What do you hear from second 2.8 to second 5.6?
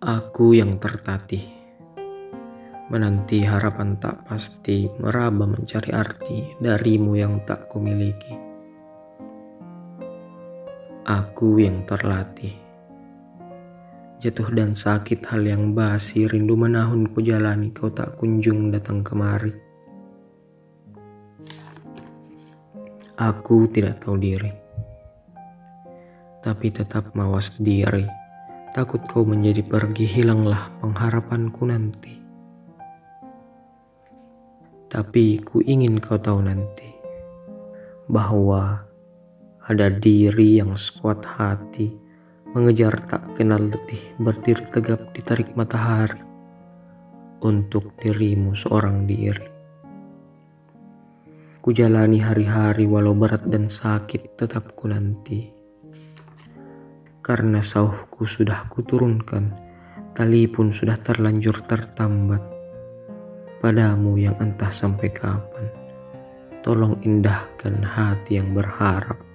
menanti harapan tak pasti, meraba